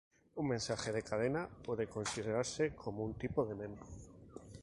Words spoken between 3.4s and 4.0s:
de meme.